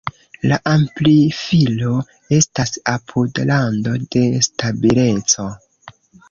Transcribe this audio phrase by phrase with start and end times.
[0.51, 1.91] La amplifilo
[2.37, 5.47] estas apud rando de stabileco.